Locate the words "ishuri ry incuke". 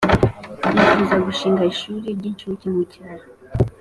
1.73-2.67